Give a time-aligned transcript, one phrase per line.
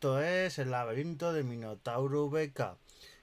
[0.00, 2.78] Esto es el laberinto de Minotauro Beca.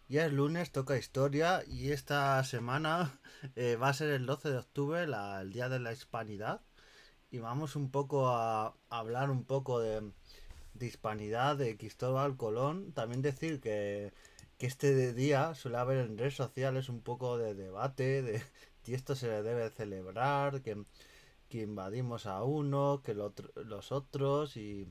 [0.10, 3.20] Ya es lunes, toca historia y esta semana
[3.56, 6.62] eh, va a ser el 12 de octubre, el Día de la Hispanidad.
[7.32, 10.12] Y vamos un poco a, hablar un poco de,
[10.80, 12.92] hispanidad de Cristóbal Colón.
[12.94, 14.14] También decir que,
[14.60, 18.44] este día suele haber en redes sociales un poco de debate de
[18.84, 20.86] si esto se debe celebrar, que,
[21.50, 24.88] que invadimos a uno, que los otros y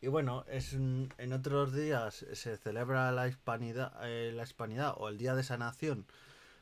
[0.00, 5.18] y bueno, es en otros días se celebra la hispanidad, eh, la hispanidad o el
[5.18, 6.06] Día de esa Nación,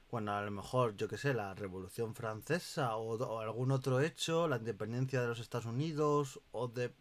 [0.09, 4.57] cuando a lo mejor, yo que sé, la Revolución Francesa o, algún otro hecho, la
[4.57, 6.93] independencia de los Estados Unidos o de,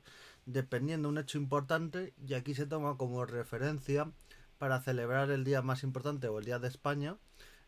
[0.46, 4.12] dependiendo un hecho importante, y aquí se toma como referencia
[4.58, 7.18] para celebrar el día más importante o el Día de España,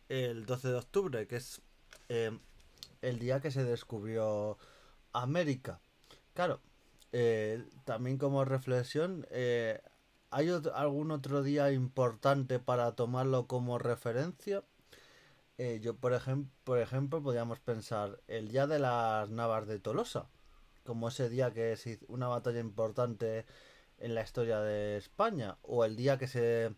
[0.09, 1.61] el 12 de octubre, que es
[2.09, 2.37] eh,
[3.01, 4.57] el día que se descubrió
[5.13, 5.79] América.
[6.33, 6.61] Claro,
[7.11, 9.81] eh, también como reflexión, eh,
[10.29, 14.63] ¿hay algún otro día importante para tomarlo como referencia?
[15.57, 20.27] Eh, yo, por, ejemplo por ejemplo, podríamos pensar el día de las Navas de Tolosa,
[20.85, 23.45] como ese día que es una batalla importante
[23.99, 26.75] en la historia de España, o el día que se,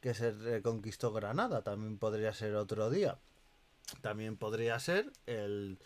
[0.00, 3.18] que se reconquistó Granada, también podría ser otro día.
[4.00, 5.78] También podría ser el,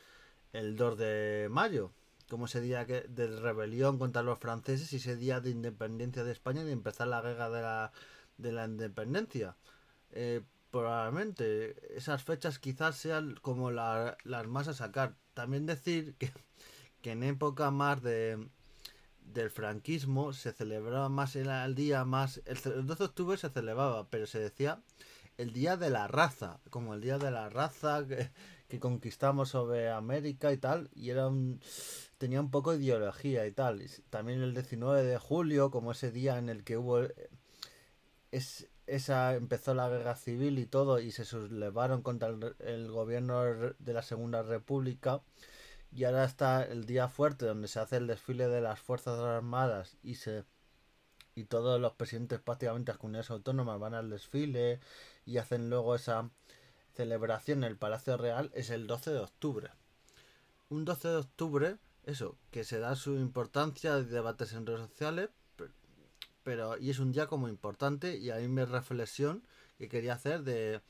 [0.53, 1.93] el 2 de mayo,
[2.29, 6.33] como ese día que, de rebelión contra los franceses y ese día de independencia de
[6.33, 7.93] España y de empezar la guerra de la,
[8.37, 9.57] de la independencia.
[10.13, 15.15] Eh, probablemente esas fechas quizás sean como las más a sacar.
[15.35, 16.31] También decir que,
[17.03, 18.49] que en época más de
[19.33, 24.27] del franquismo se celebraba más el, día más el, 12 de octubre se celebraba pero
[24.27, 24.81] se decía
[25.39, 28.31] el día de la raza como el día de la raza que,
[28.81, 31.61] conquistamos sobre América y tal y era un
[32.19, 33.83] tenía un poco de ideología y tal.
[34.11, 37.31] También el 19 de julio, como ese día en el que hubo eh,
[38.33, 42.29] es, esa empezó la guerra civil y todo y se sublevaron contra
[42.59, 43.45] el, gobierno
[43.79, 45.23] de la Segunda República
[45.93, 49.97] y ahora está el día fuerte donde se hace el desfile de las Fuerzas Armadas
[50.03, 50.45] y se
[51.39, 54.81] y todos los presidentes prácticamente de las comunidades autónomas van al desfile
[55.25, 56.31] y hacen luego esa
[56.95, 59.71] celebración en el Palacio Real es el 12 de octubre.
[60.69, 61.77] Un 12 de octubre
[62.09, 65.29] eso, que se da su importancia de debates en redes sociales,
[66.43, 69.43] pero, y es un día como importante y ahí mi reflexión
[69.77, 70.81] que quería hacer de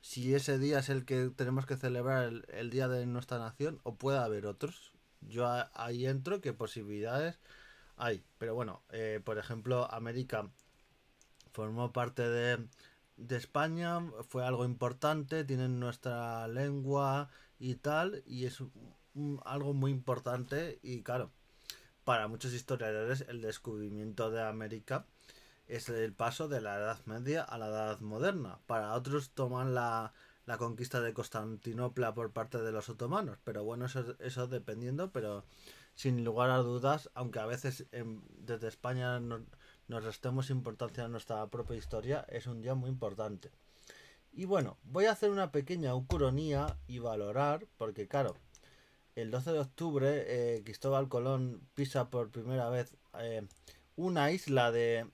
[0.00, 3.96] si ese día es el que tenemos que celebrar el, día de nuestra nación o
[3.96, 4.92] puede haber otros.
[5.20, 7.40] Yo ahí entro qué posibilidades
[7.98, 10.48] hay, pero bueno, eh, por ejemplo, América
[11.52, 12.68] formó parte de,
[13.16, 18.62] de España, fue algo importante, tienen nuestra lengua y tal, y es
[19.44, 21.30] algo muy importante y claro,
[22.04, 25.04] para muchos historiadores el descubrimiento de América
[25.66, 28.58] es el paso de la Edad Media a la Edad Moderna.
[28.66, 30.14] Para otros toman la,
[30.46, 35.44] la conquista de Constantinopla por parte de los otomanos, pero bueno, eso, eso dependiendo, pero
[35.98, 41.76] sin lugar a dudas, aunque a veces desde España nos restemos importancia a nuestra propia
[41.76, 43.50] historia, es un día muy importante.
[44.32, 48.36] Y bueno, voy a hacer una pequeña ucronía y valorar, porque claro,
[49.16, 53.48] el 12 de octubre eh, Cristóbal Colón pisa por primera vez eh,
[53.96, 55.10] una isla de,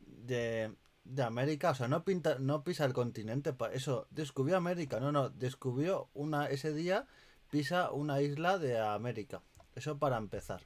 [0.00, 0.74] de,
[1.22, 6.08] América, o sea, no, pinta, no pisa el continente, eso, descubrió América, no, no, descubrió
[6.12, 7.06] una, ese día
[7.50, 9.40] pisa una isla de América,
[9.74, 10.62] eso para empezar.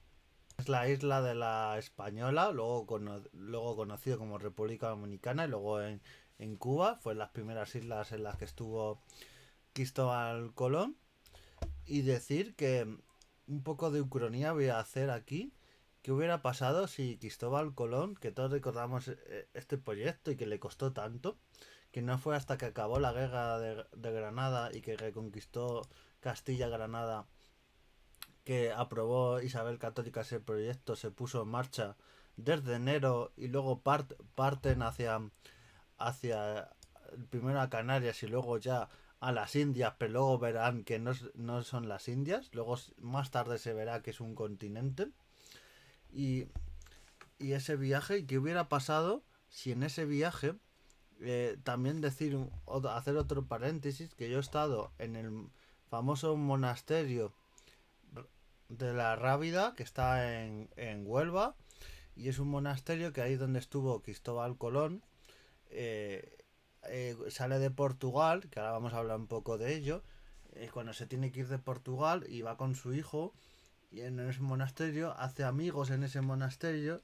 [0.59, 2.87] Es la isla de la Española, luego,
[3.33, 6.01] luego conocido como República Dominicana y luego en,
[6.39, 9.03] en Cuba, fue las primeras islas en las que estuvo
[9.73, 10.97] Cristóbal Colón
[11.87, 12.87] y decir que
[13.47, 15.55] un poco de ucronía voy a hacer aquí.
[16.03, 20.61] ¿Qué hubiera pasado si Cristóbal Colón, que todos recordamos eh, este proyecto y que le
[20.61, 21.39] costó tanto,
[21.91, 25.89] que no fue hasta que acabó la guerra de, Granada y que reconquistó
[26.21, 27.27] Castilla-Granada,
[28.49, 31.97] que aprobó Isabel Católica ese proyecto, se puso en marcha
[32.39, 35.21] desde enero y luego parten hacia,
[35.99, 36.71] hacia
[37.29, 38.89] primero a Canarias y luego ya
[39.21, 41.13] a las Indias, pero luego verán que no,
[41.63, 42.49] son las Indias.
[42.55, 45.11] Luego más tarde se verá que es un continente.
[46.11, 46.47] Y,
[47.39, 50.55] y ese viaje, ¿qué hubiera pasado si en ese viaje,
[51.21, 52.39] eh, también decir,
[52.89, 55.51] hacer otro paréntesis, que yo he estado en el
[55.91, 57.35] famoso monasterio
[58.69, 61.57] de la Rábida, que está en, en Huelva,
[62.15, 65.05] y es un monasterio que ahí donde estuvo Cristóbal Colón.
[65.71, 66.39] Eh,
[66.85, 70.03] eh, sale de Portugal, que ahora vamos a hablar un poco de ello,
[70.53, 73.35] eh, cuando se tiene que ir de Portugal y va con su hijo
[73.91, 77.03] y en ese monasterio hace amigos en ese monasterio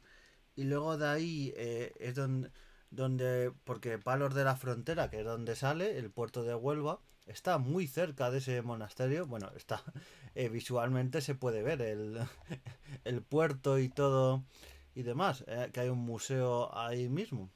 [0.57, 2.51] y luego de ahí eh, es donde,
[2.91, 7.59] donde, porque Palos de la Frontera, que es donde sale, el puerto de Huelva, está
[7.59, 9.27] muy cerca de ese monasterio.
[9.27, 9.83] Bueno, está
[10.35, 12.19] eh, visualmente se puede ver el,
[13.05, 14.45] el, puerto y todo
[14.95, 17.51] y demás, eh, que hay un museo ahí mismo.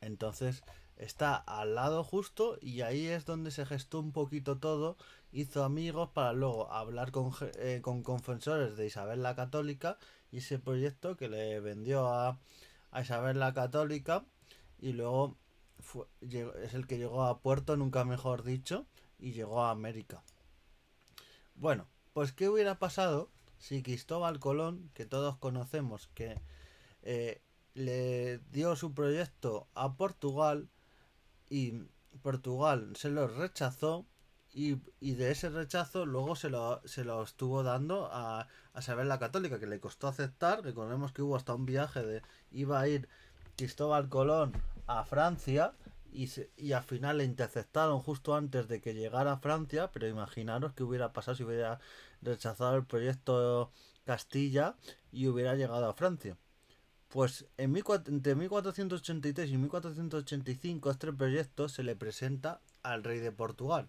[0.00, 0.62] Entonces
[0.96, 4.96] está al lado justo y ahí es donde se gestó un poquito todo,
[5.32, 9.98] hizo amigos para luego hablar con, eh, con confesores de Isabel la Católica
[10.30, 12.38] y ese proyecto que le vendió a,
[13.00, 14.24] Isabel la Católica
[14.78, 15.36] y luego
[15.80, 18.86] fue, es el que llegó a puerto, nunca mejor dicho,
[19.18, 20.22] y llegó a América.
[21.54, 26.40] Bueno, pues ¿qué hubiera pasado si Cristóbal Colón, que todos conocemos, que
[27.02, 27.40] eh,
[27.74, 30.68] le dio su proyecto a Portugal
[31.48, 31.72] y
[32.22, 34.06] Portugal se lo rechazó
[34.52, 39.08] y, y, de ese rechazo luego se lo, se lo estuvo dando a, a Isabel
[39.08, 40.62] la Católica, que le costó aceptar.
[40.62, 42.22] Recordemos que hubo hasta un viaje de.
[42.52, 43.08] iba a ir
[43.56, 44.52] Cristóbal Colón
[44.86, 45.72] a Francia
[46.14, 50.06] y, se, y al final le interceptaron justo antes de que llegara a Francia, pero
[50.06, 51.80] imaginaros qué hubiera pasado si hubiera
[52.22, 53.70] rechazado el proyecto
[54.04, 54.76] Castilla
[55.12, 56.36] y hubiera llegado a Francia.
[57.08, 63.88] Pues en entre 1483 y 1485 este proyecto se le presenta al rey de Portugal.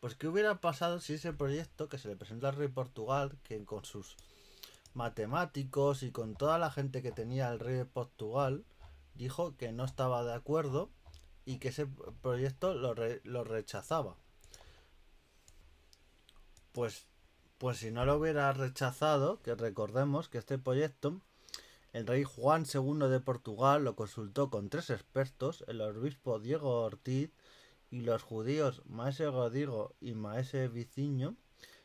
[0.00, 3.36] Pues qué hubiera pasado si ese proyecto que se le presenta al rey de Portugal,
[3.42, 4.16] que con sus
[4.92, 8.64] matemáticos y con toda la gente que tenía el rey de Portugal,
[9.14, 10.90] dijo que no estaba de acuerdo
[11.44, 11.86] y que ese
[12.22, 14.16] proyecto lo, re, lo rechazaba.
[16.72, 17.06] Pues,
[17.58, 21.20] pues si no lo hubiera rechazado, que recordemos que este proyecto
[21.94, 27.30] el rey Juan II de Portugal lo consultó con tres expertos, el obispo Diego Ortiz
[27.88, 31.36] y los judíos Maese Rodrigo y Maese Viciño,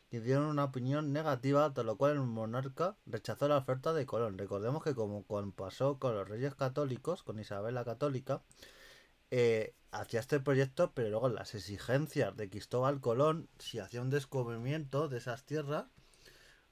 [0.10, 4.38] que dieron una opinión negativa, de lo cual el monarca rechazó la oferta de Colón.
[4.38, 5.24] Recordemos que como
[5.54, 8.42] pasó con los reyes católicos, con Isabel la Católica,
[9.32, 15.10] eh, hacía este proyecto, pero luego las exigencias de Cristóbal Colón, si hacía un descubrimiento
[15.10, 15.86] de esas tierras,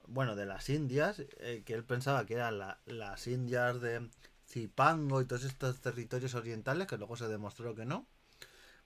[0.08, 4.08] bueno, de las Indias, eh, que él pensaba que eran la, las Indias de
[4.48, 8.06] Zipango y todos estos territorios orientales, que luego se demostró que no,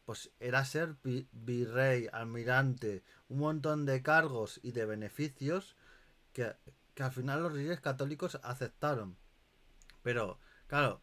[0.05, 0.97] pues era ser
[1.33, 5.77] virrey, almirante, un montón de cargos y de beneficios
[6.33, 6.55] que,
[6.95, 9.17] que al final los reyes católicos aceptaron.
[10.03, 11.01] Pero, claro,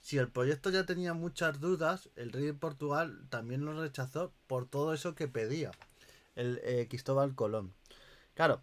[0.00, 4.66] si el proyecto ya tenía muchas dudas, el rey de Portugal también lo rechazó por
[4.66, 5.70] todo eso que pedía
[6.34, 7.74] el eh, Cristóbal Colón.
[8.34, 8.62] Claro,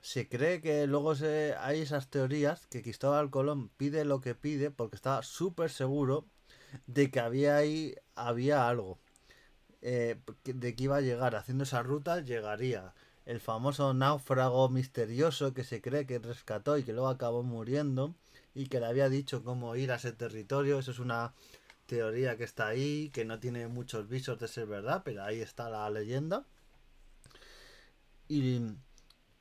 [0.00, 4.70] se cree que luego se, hay esas teorías que Cristóbal Colón pide lo que pide
[4.70, 6.26] porque estaba súper seguro
[6.86, 8.98] de que había ahí había algo
[9.84, 11.36] eh, de que iba a llegar.
[11.36, 12.94] Haciendo esa ruta llegaría.
[13.26, 18.14] El famoso náufrago misterioso que se cree que rescató y que luego acabó muriendo
[18.54, 20.80] y que le había dicho cómo ir a ese territorio.
[20.80, 21.34] Eso es una
[21.86, 25.70] teoría que está ahí que no tiene muchos visos de ser verdad pero ahí está
[25.70, 26.44] la leyenda.
[28.28, 28.74] Y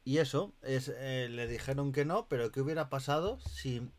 [0.06, 3.90] y eso, es, eh, le dijeron que no, pero ¿qué hubiera pasado si...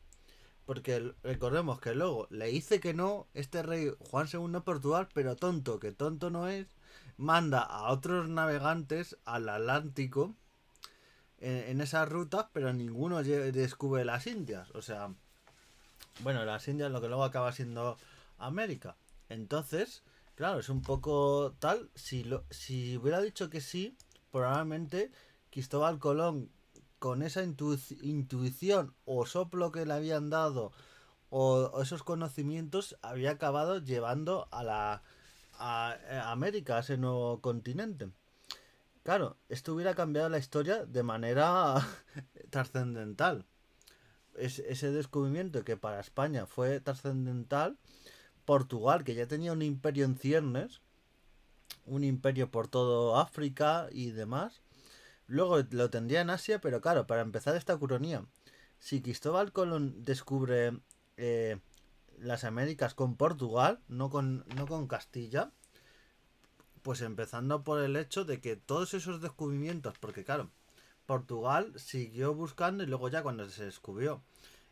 [0.66, 5.36] Porque recordemos que luego le dice que no este rey Juan II de Portugal, pero
[5.36, 6.66] tonto, que tonto no es,
[7.16, 10.34] manda a otros navegantes al Atlántico
[11.38, 14.70] en, en esas rutas, pero ninguno descubre las Indias.
[14.70, 15.12] O sea,
[16.20, 17.98] bueno, las Indias lo que luego acaba siendo
[18.38, 18.96] América.
[19.28, 20.02] Entonces,
[20.34, 23.96] claro, es un poco tal, si, lo, si hubiera dicho que sí,
[24.30, 25.10] probablemente
[25.50, 26.50] Cristóbal Colón,
[27.04, 30.72] con esa intu intuición o soplo que le habían dado
[31.28, 35.02] o, esos conocimientos, había acabado llevando a la
[35.58, 38.08] a, a América, a ese nuevo continente.
[39.02, 41.74] Claro, esto hubiera cambiado la historia de manera
[42.50, 43.44] trascendental.
[44.34, 47.76] Es, ese descubrimiento que para España fue trascendental,
[48.46, 50.80] Portugal, que ya tenía un imperio en ciernes,
[51.84, 54.63] un imperio por todo África y demás,
[55.26, 58.24] Luego lo tendría en Asia, pero claro, para empezar esta curonía,
[58.78, 60.78] si Cristóbal Colón descubre
[61.16, 61.58] eh,
[62.18, 65.50] las Américas con Portugal, no con, no con Castilla,
[66.82, 70.50] pues empezando por el hecho de que todos esos descubrimientos, porque claro,
[71.06, 74.22] Portugal siguió buscando y luego ya cuando se descubrió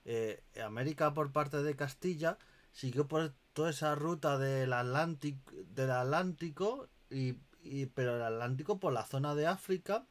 [0.05, 2.37] eh, América por parte de Castilla,
[2.73, 8.93] siguió por toda esa ruta del Atlántico, del Atlántico y, y, pero el Atlántico por
[8.93, 10.07] la zona de África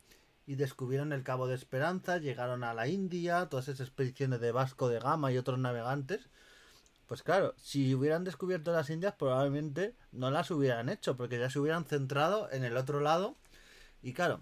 [0.52, 4.90] y descubrieron el Cabo de Esperanza, llegaron a la India, todas esas expediciones de Vasco
[4.90, 6.28] de Gama y otros navegantes.
[7.08, 11.58] Pues claro, si hubieran descubierto las Indias probablemente no las hubieran hecho, porque ya se
[11.58, 13.38] hubieran centrado en el otro lado.
[14.02, 14.42] Y claro,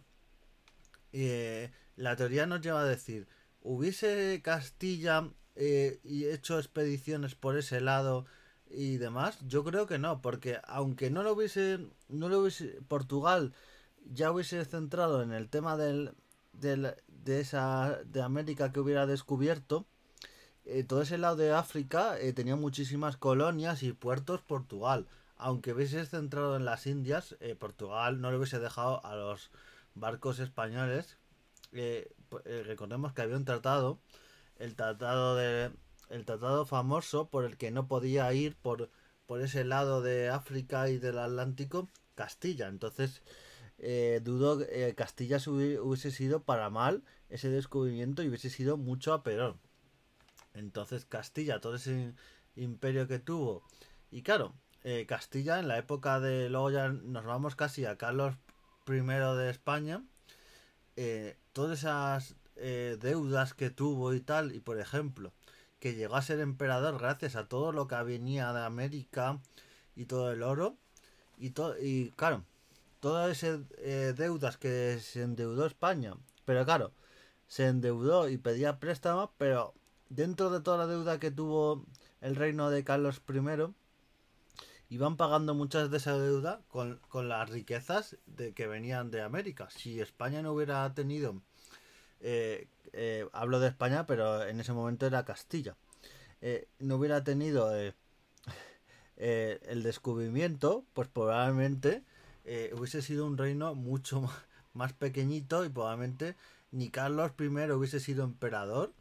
[1.14, 3.28] eh, la teoría nos lleva a decir,
[3.62, 8.26] ¿hubiese Castilla eh, hecho expediciones por ese lado
[8.68, 9.38] y demás?
[9.48, 13.54] Yo creo que no, porque aunque no lo hubiese, no lo hubiese, Portugal
[14.06, 16.14] ya hubiese centrado en el tema del,
[16.54, 19.86] del de esa, de América que hubiera descubierto,
[20.66, 25.08] eh, todo ese lado de África eh, tenía muchísimas colonias y puertos Portugal.
[25.38, 29.52] Aunque hubiese centrado en las Indias, eh, Portugal no le hubiese dejado a los
[29.96, 31.18] barcos españoles.
[32.66, 34.00] recordemos que había un tratado,
[34.58, 35.72] el tratado de,
[36.10, 38.90] el tratado famoso por el que no podía ir por,
[39.26, 42.68] por ese lado de África y del Atlántico Castilla.
[42.68, 43.22] Entonces,
[43.82, 49.24] eh, dudo que Castilla hubiese sido para mal ese descubrimiento y hubiese sido mucho a
[49.24, 49.58] peor.
[50.54, 52.14] Entonces, Castilla, todo ese
[52.56, 53.64] imperio que tuvo.
[54.12, 56.50] Y claro, eh, Castilla en la época de.
[56.50, 58.36] Luego ya nos vamos casi a Carlos
[58.88, 60.04] I de España.
[60.96, 62.36] Eh, todas esas
[63.00, 65.32] deudas que tuvo y tal, y por ejemplo,
[65.80, 69.40] que llegó a ser emperador gracias a todo lo que venía de América
[69.96, 70.76] y todo el oro.
[71.38, 72.44] Y, todo, y claro,
[73.00, 76.16] todas esas eh, deudas que se endeudó España.
[76.46, 76.92] Pero claro,
[77.48, 79.74] se endeudó y pedía préstamos, pero
[80.10, 81.86] dentro de toda la deuda que tuvo
[82.22, 83.74] el reino de Carlos I,
[84.90, 89.70] iban pagando muchas de esa deuda con, las riquezas de que venían de América.
[89.70, 91.42] Si España no hubiera tenido
[92.22, 95.78] eh, eh, hablo de España, pero en ese momento era Castilla.
[96.80, 97.72] No hubiera tenido
[99.18, 102.04] el descubrimiento, pues probablemente
[102.46, 104.30] hubiese sido un reino mucho
[104.74, 106.36] más pequeñito y probablemente
[106.72, 108.94] ni Carlos I hubiese sido emperador,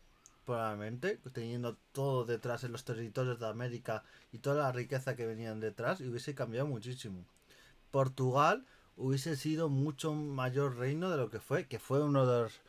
[0.46, 5.60] probablemente, teniendo todo detrás en los territorios de América y toda la riqueza que venían
[5.60, 7.24] detrás, y hubiese cambiado muchísimo.
[7.90, 8.64] Portugal
[8.96, 12.60] hubiese sido mucho mayor reino de lo que fue, que fue uno de los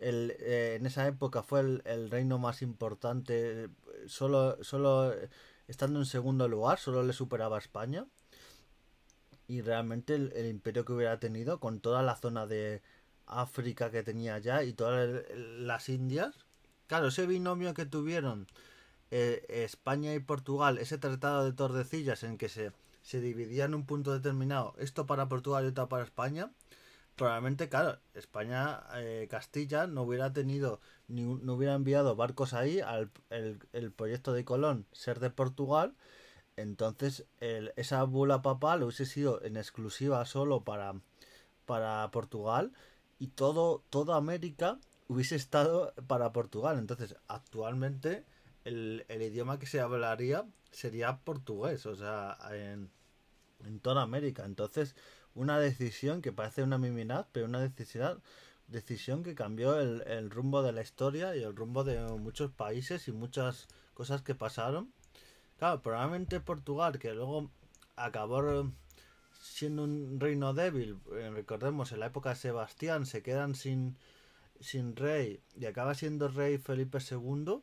[0.00, 3.68] el, eh, en esa época fue el, reino más importante,
[4.06, 5.12] solo, solo
[5.66, 8.06] estando en segundo lugar, solo le superaba a España.
[9.48, 12.82] Y realmente el, imperio que hubiera tenido con toda la zona de
[13.26, 16.34] África que tenía ya y todas las Indias.
[16.86, 18.46] Claro, ese binomio que tuvieron
[19.10, 23.86] eh, España y Portugal, ese tratado de Tordesillas en que se, se dividía en un
[23.86, 26.52] punto determinado, esto para Portugal y otro para España,
[27.18, 33.10] probablemente, claro, España, eh, Castilla no hubiera tenido, ni, no hubiera enviado barcos ahí al
[33.30, 35.94] el, proyecto de Colón ser de Portugal.
[36.58, 40.94] Entonces, esa bula papal hubiese sido en exclusiva solo para,
[41.66, 42.72] para Portugal
[43.18, 46.78] y todo, toda América hubiese estado para Portugal.
[46.78, 48.24] Entonces, actualmente
[48.64, 52.90] el, el idioma que se hablaría sería portugués, o sea, en,
[53.64, 54.44] en toda América.
[54.44, 54.94] Entonces,
[55.34, 58.22] una decisión que parece una miminaz, pero una decisión,
[58.66, 63.12] decisión que cambió el, rumbo de la historia y el rumbo de muchos países y
[63.12, 64.92] muchas cosas que pasaron.
[65.58, 67.50] Claro, probablemente Portugal, que luego
[67.96, 68.70] acabó
[69.40, 73.96] siendo un reino débil, eh, recordemos, en la época de Sebastián se quedan sin,
[74.60, 77.60] sin rey y acaba siendo rey Felipe II,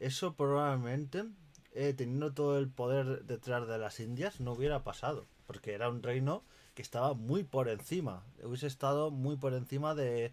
[0.00, 1.24] eso probablemente,
[1.72, 6.02] eh, teniendo todo el poder detrás de las Indias, no hubiera pasado, porque era un
[6.02, 6.42] reino
[6.74, 8.24] que estaba muy por encima.
[8.42, 10.32] Hubiese estado muy por encima de,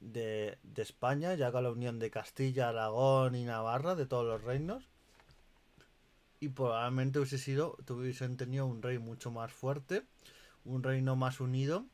[0.00, 4.91] de, España, ya con la unión de Castilla, Aragón y Navarra, de todos los reinos.
[6.42, 10.02] Y probablemente hubiese sido, hubiesen tenido un rey mucho más fuerte,
[10.64, 11.86] un reino más unido.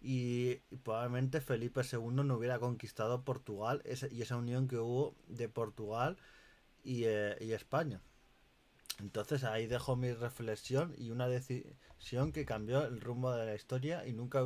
[0.00, 6.16] Y, probablemente Felipe II no hubiera conquistado Portugal y esa unión que hubo de Portugal
[6.82, 8.00] y, eh, y España.
[9.00, 14.06] Entonces ahí dejo mi reflexión y una decisión que cambió el rumbo de la historia
[14.06, 14.42] y nunca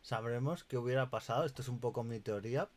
[0.00, 1.44] sabremos qué hubiera pasado.
[1.44, 2.70] Esto es un poco mi teoría.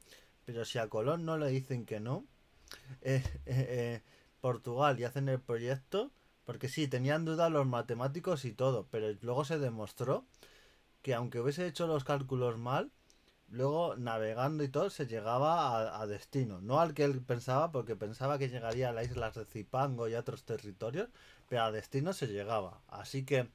[0.43, 2.25] Pero si a Colón no le dicen que no,
[3.03, 4.01] eh, eh,
[4.41, 6.11] Portugal y hacen el proyecto,
[6.45, 10.25] porque sí, tenían dudas los matemáticos y todo, pero luego se demostró
[11.01, 12.91] que aunque hubiese hecho los cálculos mal,
[13.49, 16.61] luego navegando y todo se llegaba a, destino.
[16.61, 20.15] No al que él pensaba, porque pensaba que llegaría a las islas de Zipango y
[20.15, 21.09] a otros territorios,
[21.47, 22.81] pero a destino se llegaba.
[22.87, 23.49] Así que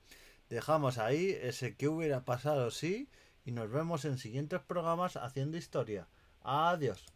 [0.49, 3.09] dejamos ahí ese que hubiera pasado sí
[3.45, 6.09] y nos vemos en siguientes programas haciendo historia.
[6.43, 7.14] Adiós.